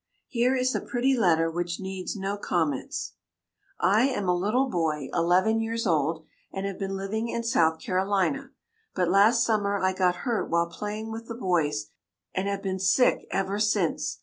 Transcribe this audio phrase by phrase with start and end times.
[0.29, 3.13] Here is a pretty letter which needs no comments:
[3.79, 8.49] I am a little boy eleven years old, and have been living in South Carolina,
[8.95, 11.91] but last summer I got hurt while playing with the boys,
[12.33, 14.17] and have been sick ever since.